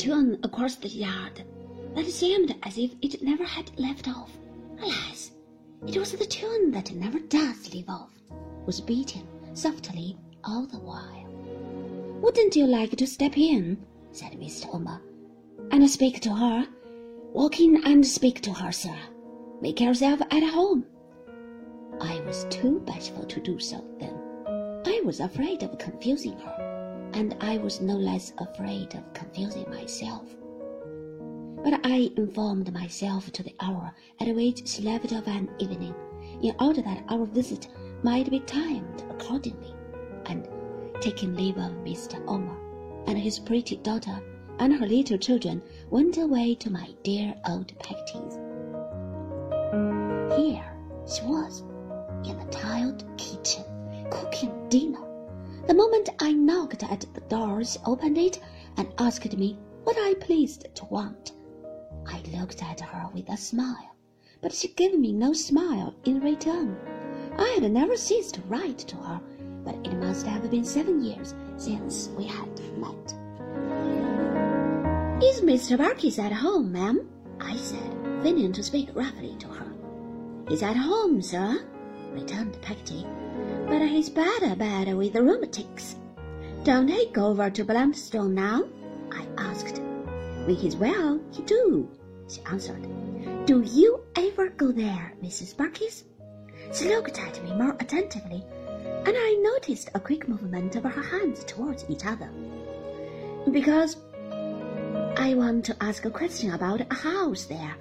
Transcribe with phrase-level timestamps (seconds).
[0.00, 1.44] tune across the yard
[1.94, 4.30] that seemed as if it never had left off.
[4.80, 5.32] Alas,
[5.86, 8.08] it was the tune that never does leave off,
[8.64, 11.28] was beating softly all the while.
[12.22, 13.76] Wouldn't you like to step in?
[14.10, 14.74] said Mr.
[14.74, 15.02] Omer,
[15.70, 16.66] and speak to her.
[17.34, 18.96] Walk in and speak to her, sir.
[19.60, 20.86] Make yourself at home.
[22.00, 24.14] I was too bashful to do so then.
[24.86, 26.69] I was afraid of confusing her,
[27.14, 30.24] and I was no less afraid of confusing myself.
[31.62, 35.94] But I informed myself to the hour at which she left of an evening,
[36.42, 37.68] in order that our visit
[38.02, 39.74] might be timed accordingly,
[40.26, 40.48] and
[41.00, 42.22] taking leave of Mr.
[42.26, 42.56] Omer
[43.06, 44.20] and his pretty daughter
[44.60, 48.34] and her little children, went away to my dear old Peggotty's.
[50.36, 50.70] Here
[51.06, 51.62] she was,
[52.24, 53.64] in the tiled kitchen,
[54.10, 55.09] cooking dinner.
[55.70, 58.40] The moment I knocked at the door, she opened it
[58.76, 61.30] and asked me what I pleased to want.
[62.08, 63.94] I looked at her with a smile,
[64.40, 66.76] but she gave me no smile in return.
[67.38, 69.20] I had never ceased to write to her,
[69.62, 73.14] but it must have been seven years since we had met.
[75.22, 75.78] Is Mr.
[75.78, 77.08] Barkis at home, ma'am?
[77.38, 79.72] I said, feigning to speak roughly to her.
[80.48, 81.64] He's at home, sir,
[82.12, 83.06] returned Peggotty,
[83.70, 85.94] but he's bad bad with the rheumatics.
[86.64, 88.64] Don't he go over to Blunderstone now?
[89.12, 89.78] I asked.
[90.44, 91.88] When he's well, he do,
[92.28, 92.84] she answered.
[93.46, 95.54] Do you ever go there, Mrs.
[95.54, 96.02] Barkis?
[96.74, 98.44] She looked at me more attentively,
[99.06, 102.28] and I noticed a quick movement of her hands towards each other.
[103.52, 103.98] Because
[105.16, 107.76] I want to ask a question about a house there,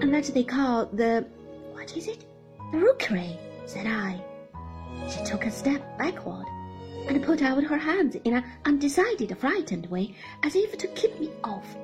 [0.00, 1.26] and that they call the
[1.72, 2.24] what is it?
[2.72, 4.24] The rookery, said I.
[5.08, 6.46] She took a step backward
[7.08, 11.30] and put out her hands in an undecided, frightened way, as if to keep me
[11.44, 11.76] off.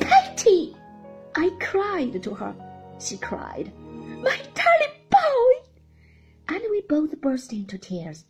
[0.00, 0.76] Peggotty!
[1.34, 2.54] I cried to her.
[2.98, 5.70] She cried, My darling boy!
[6.48, 8.24] And we both burst into tears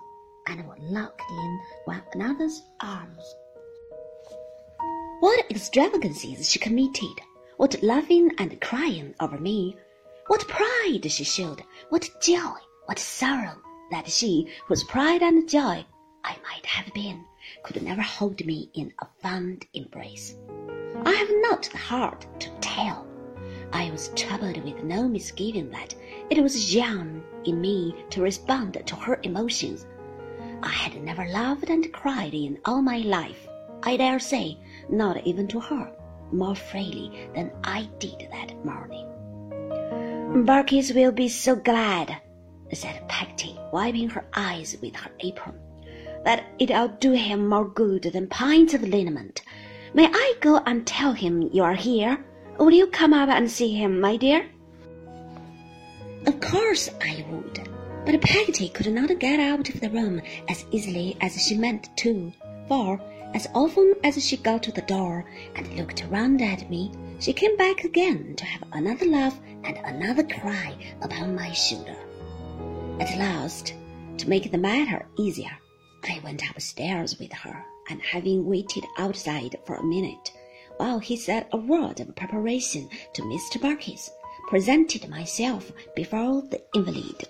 [0.47, 3.34] and were locked in one another's arms.
[5.21, 7.21] What extravagancies she committed!
[7.56, 9.77] What laughing and crying over me!
[10.27, 11.62] What pride she showed!
[11.88, 12.56] What joy!
[12.87, 13.56] What sorrow!
[13.91, 15.84] That she, whose pride and joy
[16.25, 17.25] I might have been,
[17.62, 20.37] could never hold me in a fond embrace.
[21.05, 23.06] I have not the heart to tell.
[23.73, 25.95] I was troubled with no misgiving that
[26.28, 29.87] it was young in me to respond to her emotions.
[30.62, 33.49] I had never loved and cried in all my life.
[33.83, 34.59] I dare say,
[34.89, 35.91] not even to her,
[36.33, 39.07] more freely than I did that morning.
[40.45, 42.21] Barkis will be so glad,
[42.72, 45.54] said Peggotty, wiping her eyes with her apron,
[46.25, 49.42] that it'll do him more good than pints of liniment.
[49.92, 52.25] May I go and tell him you are here?
[52.59, 54.47] Will you come up and see him, my dear?
[56.26, 57.69] Of course I would,
[58.04, 62.32] but Peggotty could not get out of the room as easily as she meant to,
[62.69, 63.00] for
[63.32, 65.25] as often as she got to the door
[65.56, 70.25] and looked round at me, she came back again to have another laugh and another
[70.25, 71.97] cry upon my shoulder.
[73.00, 73.75] At last,
[74.19, 75.59] to make the matter easier,
[76.05, 80.31] I went upstairs with her, and having waited outside for a minute,
[80.77, 83.60] while he said a word of preparation to Mr.
[83.60, 84.10] Barkis,
[84.49, 87.28] presented myself before the invalid.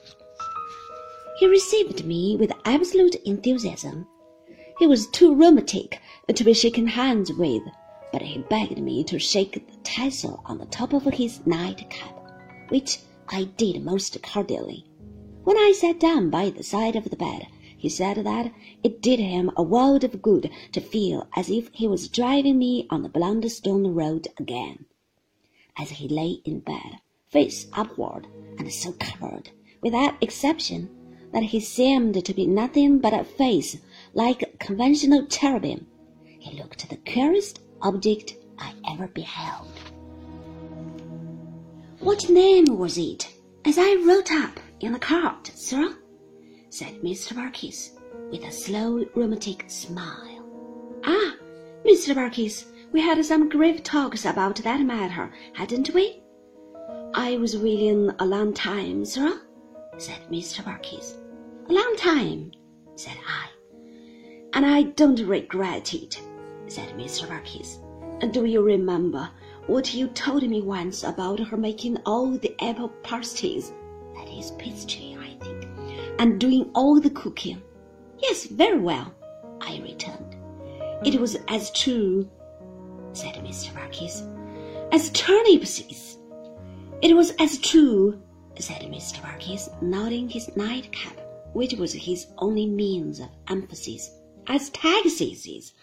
[1.38, 4.06] He received me with absolute enthusiasm
[4.80, 6.00] he was too rheumatic
[6.34, 7.62] to be shaken hands with,
[8.12, 12.16] but he begged me to shake the tassel on the top of his nightcap,
[12.70, 12.98] which
[13.28, 14.86] I did most cordially.
[15.42, 17.46] When I sat down by the side of the bed,
[17.76, 18.52] he said that
[18.84, 22.86] it did him a world of good to feel as if he was driving me
[22.90, 24.84] on the Blunderstone road again.
[25.78, 26.98] As he lay in bed,
[27.28, 28.26] face upward,
[28.58, 29.50] and so covered,
[29.80, 30.90] with that exception,
[31.32, 33.78] that he seemed to be nothing but a face
[34.12, 35.86] like a conventional cherubim.
[36.22, 39.68] He looked the queerest object I ever beheld.
[42.00, 43.32] What name was it,
[43.64, 45.94] as I wrote up in the cart, sir?
[46.70, 47.34] said Mr.
[47.34, 47.98] Barkis,
[48.30, 50.44] with a slow rheumatic smile.
[51.04, 51.34] Ah,
[51.84, 52.14] Mr.
[52.14, 56.22] Barkis, we had some grave talks about that matter, hadn't we?
[57.14, 59.40] I was willing a long time, sir,
[59.98, 60.62] said Mr.
[60.64, 61.16] Barkis.
[61.68, 62.52] A long time,
[62.96, 63.48] said I.
[64.54, 66.20] And I don't regret it,
[66.68, 67.28] said Mr.
[67.28, 67.78] Barkis.
[68.32, 69.28] Do you remember
[69.66, 73.72] what you told me once about her making all the apple pasties?
[74.40, 75.68] That is pastry, I think.
[76.18, 77.60] And doing all the cooking?
[78.22, 79.12] Yes, very well,
[79.60, 80.34] I returned.
[81.04, 82.26] It was as true
[83.12, 83.74] said Mr.
[83.74, 84.22] Barkis.
[84.92, 86.16] As turnip seeds.
[87.02, 88.18] It was as true,
[88.58, 89.20] said Mr.
[89.20, 91.20] Barkis, nodding his nightcap,
[91.52, 94.10] which was his only means of emphasis,
[94.46, 95.74] as taxis is,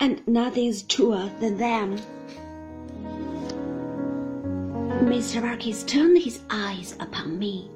[0.00, 1.98] and nothing's truer than them.
[5.04, 5.42] Mr.
[5.42, 7.70] Barkis turned his eyes upon me,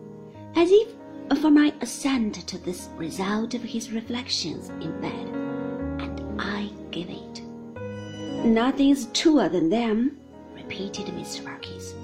[0.56, 0.88] as if
[1.40, 5.28] for my assent to this result of his reflections in bed,
[6.02, 7.42] and I gave it.
[8.44, 10.18] Nothing's truer than them,
[10.54, 11.42] repeated Mr.
[11.44, 11.94] Barkis.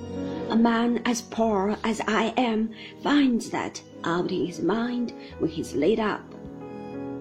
[0.50, 2.70] A man as poor as I am
[3.02, 6.22] finds that out in his mind when he's laid up.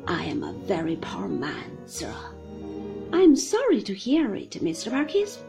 [0.07, 2.13] I am a very poor man, sir.
[3.12, 4.92] I am sorry to hear it, Mr.
[4.92, 5.39] Barkis.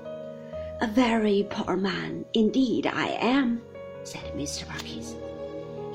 [0.81, 3.61] A very poor man indeed I am,
[4.05, 4.65] said Mr.
[4.67, 5.15] Barkis.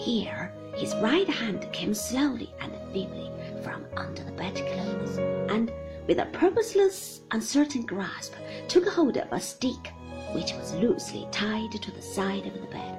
[0.01, 3.29] Here his right hand came slowly and feebly
[3.61, 5.19] from under the bedclothes,
[5.51, 5.71] and
[6.07, 8.33] with a purposeless, uncertain grasp
[8.67, 9.93] took hold of a stick
[10.33, 12.97] which was loosely tied to the side of the bed.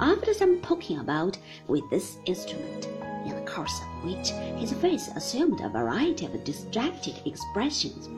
[0.00, 1.36] After some poking about
[1.66, 2.86] with this instrument,
[3.26, 8.08] in the course of which his face assumed a variety of distracted expressions,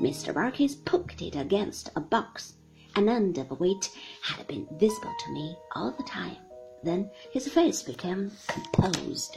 [0.00, 0.34] Mr.
[0.34, 2.54] Barkis poked it against a box,
[2.96, 3.90] an end of which
[4.22, 6.36] had been visible to me all the time.
[6.82, 9.36] Then his face became composed.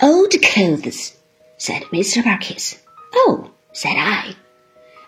[0.00, 1.16] Old clothes,
[1.56, 2.22] said Mr.
[2.22, 2.78] Barkis.
[3.14, 4.34] Oh, said I.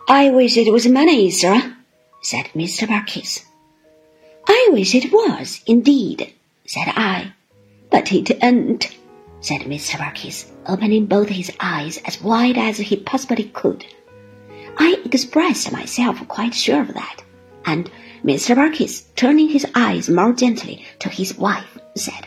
[0.08, 1.76] I wish it was money, sir,
[2.22, 2.86] said Mr.
[2.88, 3.44] Barkis.
[4.46, 6.32] I wish it was, indeed,
[6.66, 7.32] said I.
[7.90, 8.96] But it ain't,
[9.40, 9.98] said Mr.
[9.98, 13.84] Barkis, opening both his eyes as wide as he possibly could.
[14.78, 17.22] I expressed myself quite sure of that,
[17.66, 17.90] and
[18.24, 18.56] Mr.
[18.56, 22.26] Barkis, turning his eyes more gently to his wife, said,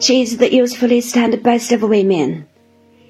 [0.00, 2.46] She is the usefulest and best of women.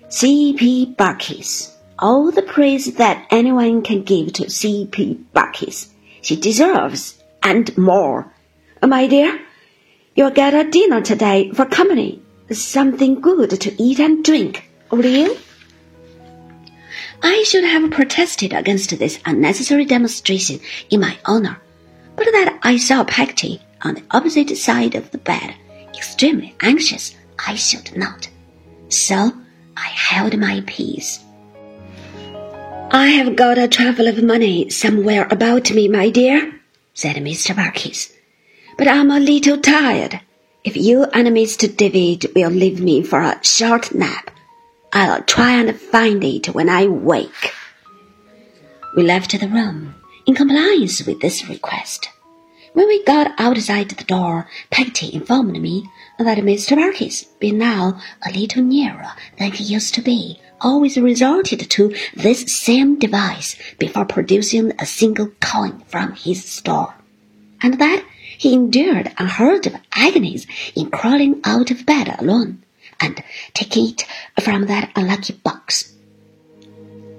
[0.08, 0.94] C.P.
[0.96, 1.72] Barkis.
[1.98, 5.20] All the praise that anyone can give to C.P.
[5.34, 5.88] Barkis.
[6.22, 8.32] She deserves, and more.
[8.82, 9.40] My dear,
[10.14, 12.22] you'll get a dinner today for company.
[12.50, 15.36] Something good to eat and drink, will you?
[17.24, 20.60] I should have protested against this unnecessary demonstration
[20.90, 21.58] in my honor,
[22.16, 25.54] but that I saw Peggotty on the opposite side of the bed,
[25.94, 27.16] extremely anxious,
[27.46, 28.28] I should not.
[28.90, 29.32] So
[29.74, 31.24] I held my peace.
[32.90, 36.60] I have got a trifle of money somewhere about me, my dear,
[36.92, 37.54] said Mr.
[37.54, 38.12] Barkis,
[38.76, 40.20] but I'm a little tired.
[40.62, 41.74] If you and Mr.
[41.74, 44.30] David will leave me for a short nap,
[44.96, 47.52] I'll try and find it when I wake.
[48.96, 52.10] We left the room in compliance with this request.
[52.74, 56.76] When we got outside the door, Peggotty informed me that Mr.
[56.76, 62.42] Barkis, being now a little nearer than he used to be, always resorted to this
[62.56, 66.94] same device before producing a single coin from his store,
[67.60, 68.04] and that
[68.38, 72.63] he endured unheard of agonies in crawling out of bed alone
[73.00, 74.06] and take it
[74.40, 75.94] from that unlucky box.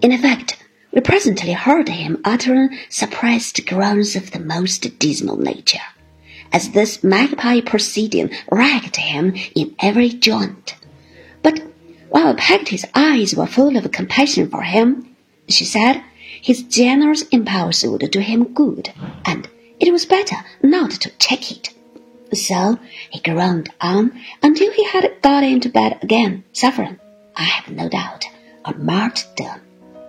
[0.02, 0.58] In effect,
[0.92, 5.86] we presently heard him uttering suppressed groans of the most dismal nature,
[6.54, 10.76] as this magpie proceeding racked him in every joint.
[11.44, 11.62] But
[12.10, 15.16] while Peggotty's eyes were full of compassion for him,
[15.50, 16.02] she said
[16.42, 18.90] his generous impulse would do him good,
[19.26, 21.75] and it was better not to check it.
[22.36, 22.78] So
[23.10, 24.12] he groaned on
[24.44, 27.00] until he had got into bed again, suffering,
[27.36, 28.26] I have no doubt,
[28.64, 29.62] a martyrdom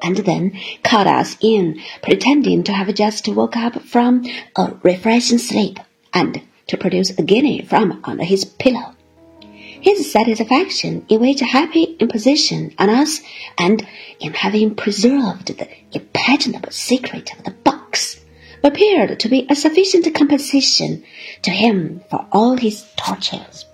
[0.02, 0.52] and then
[0.82, 4.24] called us in, pretending to have just woke up from
[4.56, 5.78] a refreshing sleep,
[6.12, 8.94] and to produce a guinea from under his pillow.
[9.40, 13.20] His satisfaction in which happy imposition on us,
[13.58, 13.86] and
[14.20, 17.75] in having preserved the impenetrable secret of the box,
[18.66, 21.04] appeared to be a sufficient compensation
[21.42, 23.65] to him for all his tortures.